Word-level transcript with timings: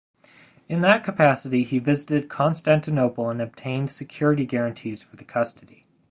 In 0.67 0.81
that 0.81 1.03
capacity 1.03 1.63
he 1.63 1.77
visited 1.77 2.27
Constantinople 2.27 3.29
and 3.29 3.39
obtained 3.39 3.91
security 3.91 4.47
guarantees 4.47 5.03
for 5.03 5.15
the 5.15 5.23
Custody. 5.23 5.85